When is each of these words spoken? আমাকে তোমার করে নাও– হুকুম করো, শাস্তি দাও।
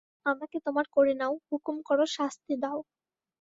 আমাকে 0.25 0.57
তোমার 0.65 0.85
করে 0.95 1.13
নাও– 1.15 1.35
হুকুম 1.49 1.77
করো, 1.87 2.03
শাস্তি 2.11 2.53
দাও। 2.63 2.79